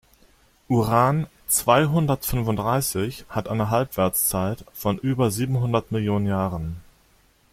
Uran-zweihundertfünfunddreißig 0.67 3.25
hat 3.29 3.47
eine 3.47 3.69
Halbwertszeit 3.69 4.65
von 4.73 4.97
über 4.97 5.29
siebenhundert 5.29 5.91
Millionen 5.91 6.25
Jahren. 6.25 6.77